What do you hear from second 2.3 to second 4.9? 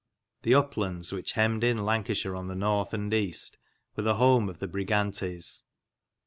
on the north and east were the home of the